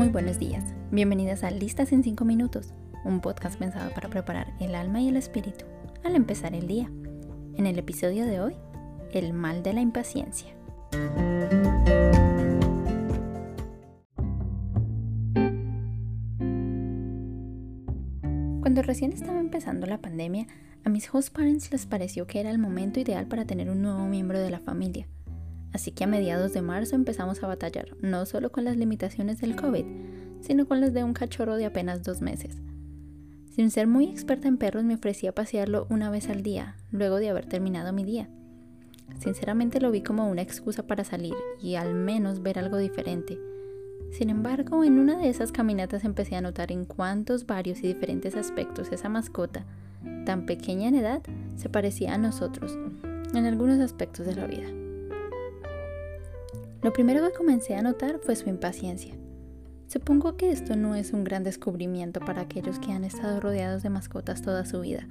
[0.00, 2.72] Muy buenos días, bienvenidas a Listas en 5 Minutos,
[3.04, 5.66] un podcast pensado para preparar el alma y el espíritu
[6.02, 6.90] al empezar el día.
[7.58, 8.56] En el episodio de hoy,
[9.12, 10.54] el mal de la impaciencia.
[18.62, 20.46] Cuando recién estaba empezando la pandemia,
[20.82, 24.06] a mis host parents les pareció que era el momento ideal para tener un nuevo
[24.06, 25.06] miembro de la familia
[25.72, 29.56] Así que a mediados de marzo empezamos a batallar, no solo con las limitaciones del
[29.56, 29.84] COVID,
[30.40, 32.56] sino con las de un cachorro de apenas dos meses.
[33.50, 37.16] Sin ser muy experta en perros, me ofrecí a pasearlo una vez al día, luego
[37.16, 38.28] de haber terminado mi día.
[39.18, 43.38] Sinceramente lo vi como una excusa para salir y al menos ver algo diferente.
[44.12, 48.34] Sin embargo, en una de esas caminatas empecé a notar en cuántos varios y diferentes
[48.34, 49.66] aspectos esa mascota,
[50.24, 51.22] tan pequeña en edad,
[51.56, 52.78] se parecía a nosotros,
[53.34, 54.79] en algunos aspectos de la vida.
[56.82, 59.14] Lo primero que comencé a notar fue su impaciencia.
[59.86, 63.90] Supongo que esto no es un gran descubrimiento para aquellos que han estado rodeados de
[63.90, 65.06] mascotas toda su vida,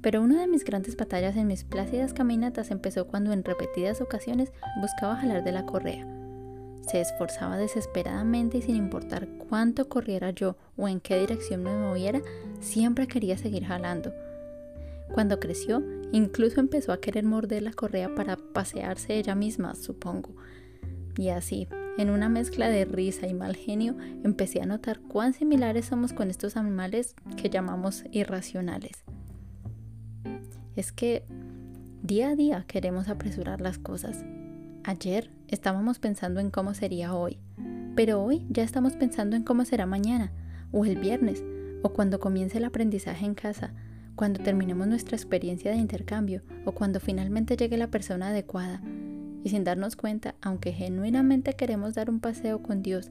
[0.00, 4.50] pero una de mis grandes batallas en mis plácidas caminatas empezó cuando en repetidas ocasiones
[4.80, 6.06] buscaba jalar de la correa.
[6.88, 12.22] Se esforzaba desesperadamente y sin importar cuánto corriera yo o en qué dirección me moviera,
[12.60, 14.14] siempre quería seguir jalando.
[15.12, 20.34] Cuando creció, incluso empezó a querer morder la correa para pasearse ella misma, supongo
[21.16, 25.86] y así, en una mezcla de risa y mal genio, empecé a notar cuán similares
[25.86, 29.04] somos con estos animales que llamamos irracionales.
[30.74, 31.24] Es que
[32.02, 34.24] día a día queremos apresurar las cosas.
[34.82, 37.38] Ayer estábamos pensando en cómo sería hoy,
[37.94, 40.32] pero hoy ya estamos pensando en cómo será mañana,
[40.72, 41.44] o el viernes,
[41.82, 43.72] o cuando comience el aprendizaje en casa,
[44.16, 48.80] cuando terminemos nuestra experiencia de intercambio, o cuando finalmente llegue la persona adecuada
[49.44, 53.10] y sin darnos cuenta, aunque genuinamente queremos dar un paseo con Dios,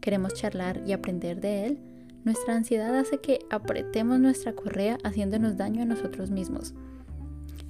[0.00, 1.78] queremos charlar y aprender de Él,
[2.24, 6.74] nuestra ansiedad hace que apretemos nuestra correa haciéndonos daño a nosotros mismos.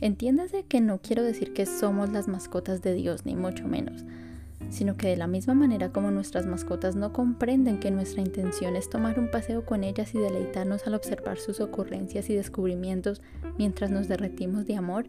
[0.00, 4.04] Entiéndase que no quiero decir que somos las mascotas de Dios, ni mucho menos,
[4.71, 8.91] sino que de la misma manera como nuestras mascotas no comprenden que nuestra intención es
[8.91, 13.22] tomar un paseo con ellas y deleitarnos al observar sus ocurrencias y descubrimientos
[13.56, 15.09] mientras nos derretimos de amor,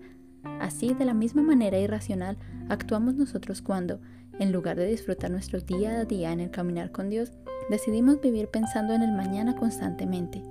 [0.59, 2.38] Así, de la misma manera irracional,
[2.69, 4.00] actuamos nosotros cuando,
[4.39, 7.31] en lugar de disfrutar nuestro día a día en el caminar con Dios,
[7.69, 10.41] decidimos vivir pensando en el mañana constantemente.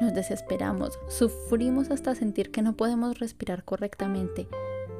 [0.00, 4.48] Nos desesperamos, sufrimos hasta sentir que no podemos respirar correctamente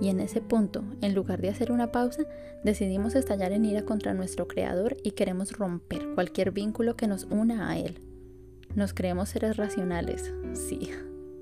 [0.01, 2.25] y en ese punto, en lugar de hacer una pausa,
[2.65, 7.71] decidimos estallar en ira contra nuestro Creador y queremos romper cualquier vínculo que nos una
[7.71, 8.01] a Él.
[8.75, 10.91] Nos creemos seres racionales, sí,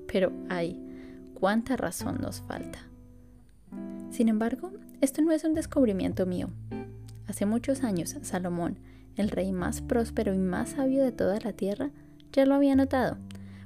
[0.07, 0.81] pero hay
[1.45, 2.79] cuánta razón nos falta.
[4.09, 6.49] Sin embargo, esto no es un descubrimiento mío.
[7.27, 8.79] Hace muchos años, Salomón,
[9.15, 11.91] el rey más próspero y más sabio de toda la tierra,
[12.33, 13.19] ya lo había notado.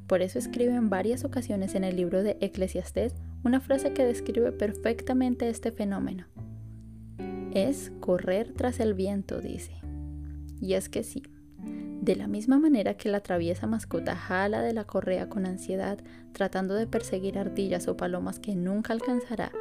[0.08, 3.14] Por eso escribe en varias ocasiones en el libro de Eclesiastés
[3.46, 6.26] una frase que describe perfectamente este fenómeno.
[7.54, 9.72] Es correr tras el viento, dice.
[10.60, 11.24] Y es que sí,
[12.02, 16.00] de la misma manera que la traviesa mascota jala de la correa con ansiedad,
[16.32, 19.52] tratando de perseguir ardillas o palomas que nunca alcanzará,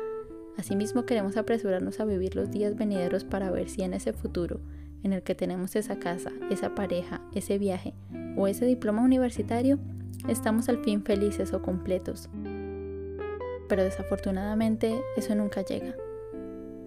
[0.56, 4.60] asimismo queremos apresurarnos a vivir los días venideros para ver si en ese futuro,
[5.02, 7.94] en el que tenemos esa casa, esa pareja, ese viaje
[8.36, 9.78] o ese diploma universitario,
[10.28, 12.28] estamos al fin felices o completos.
[13.68, 15.94] Pero desafortunadamente eso nunca llega.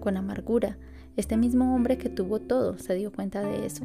[0.00, 0.78] Con amargura,
[1.16, 3.84] este mismo hombre que tuvo todo se dio cuenta de eso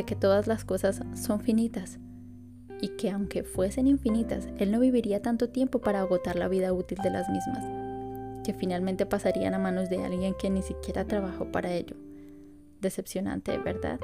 [0.00, 1.98] de que todas las cosas son finitas
[2.80, 6.96] y que aunque fuesen infinitas, él no viviría tanto tiempo para agotar la vida útil
[7.02, 7.62] de las mismas,
[8.42, 11.96] que finalmente pasarían a manos de alguien que ni siquiera trabajó para ello.
[12.80, 14.00] Decepcionante, ¿verdad?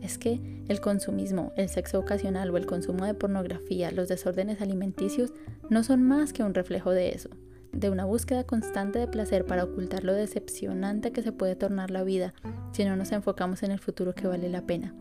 [0.00, 5.32] Es que el consumismo, el sexo ocasional o el consumo de pornografía, los desórdenes alimenticios,
[5.68, 7.30] no son más que un reflejo de eso
[7.74, 12.04] de una búsqueda constante de placer para ocultar lo decepcionante que se puede tornar la
[12.04, 12.34] vida
[12.72, 14.94] si no nos enfocamos en el futuro que vale la pena,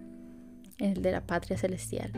[0.78, 2.12] en el de la patria celestial.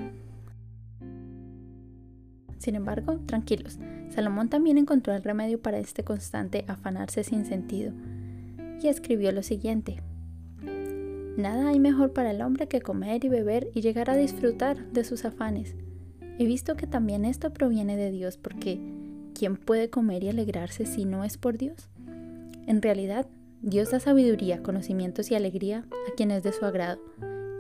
[2.58, 3.78] Sin embargo, tranquilos,
[4.10, 7.94] Salomón también encontró el remedio para este constante afanarse sin sentido
[8.82, 10.02] y escribió lo siguiente.
[11.38, 15.04] Nada hay mejor para el hombre que comer y beber y llegar a disfrutar de
[15.04, 15.76] sus afanes.
[16.40, 18.80] He visto que también esto proviene de Dios porque
[19.36, 21.90] ¿quién puede comer y alegrarse si no es por Dios?
[22.66, 23.28] En realidad,
[23.62, 27.00] Dios da sabiduría, conocimientos y alegría a quien es de su agrado.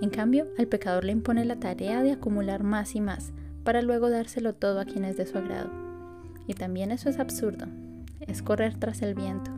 [0.01, 3.33] En cambio, al pecador le impone la tarea de acumular más y más,
[3.63, 5.69] para luego dárselo todo a quien es de su agrado.
[6.47, 7.65] Y también eso es absurdo,
[8.21, 9.51] es correr tras el viento.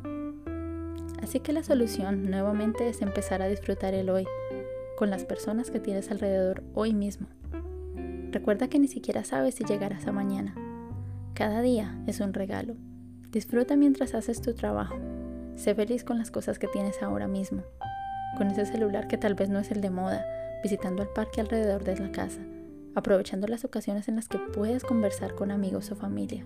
[1.21, 4.25] Así que la solución nuevamente es empezar a disfrutar el hoy,
[4.97, 7.27] con las personas que tienes alrededor hoy mismo.
[8.31, 10.55] Recuerda que ni siquiera sabes si llegarás a mañana.
[11.37, 12.73] Cada día es un regalo.
[13.29, 14.97] Disfruta mientras haces tu trabajo.
[15.55, 17.61] Sé feliz con las cosas que tienes ahora mismo.
[18.39, 20.25] Con ese celular que tal vez no es el de moda,
[20.63, 22.41] visitando el parque alrededor de la casa,
[22.95, 26.43] aprovechando las ocasiones en las que puedes conversar con amigos o familia,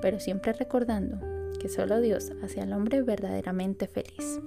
[0.00, 1.18] pero siempre recordando
[1.58, 4.40] que solo Dios hace al hombre verdaderamente feliz.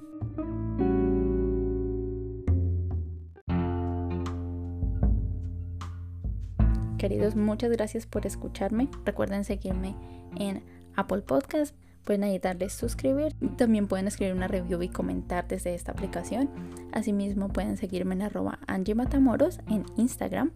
[7.04, 8.88] Queridos, muchas gracias por escucharme.
[9.04, 9.94] Recuerden seguirme
[10.38, 10.64] en
[10.96, 11.76] Apple Podcast.
[12.06, 13.36] Pueden ahí darle suscribir.
[13.58, 16.50] También pueden escribir una review y comentar desde esta aplicación.
[16.94, 20.52] Asimismo, pueden seguirme en arroba Angie Matamoros en Instagram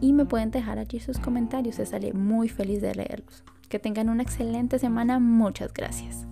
[0.00, 1.78] y me pueden dejar allí sus comentarios.
[1.78, 3.44] Estaré muy feliz de leerlos.
[3.68, 5.18] Que tengan una excelente semana.
[5.18, 6.29] Muchas gracias.